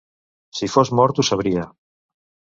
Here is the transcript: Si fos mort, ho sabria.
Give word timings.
Si 0.59 0.69
fos 0.75 0.91
mort, 1.01 1.21
ho 1.23 1.27
sabria. 1.29 1.69